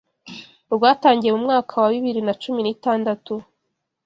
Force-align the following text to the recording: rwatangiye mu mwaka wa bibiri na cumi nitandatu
rwatangiye 0.73 1.31
mu 1.35 1.41
mwaka 1.45 1.73
wa 1.81 1.89
bibiri 1.93 2.21
na 2.27 2.33
cumi 2.41 2.59
nitandatu 2.63 3.33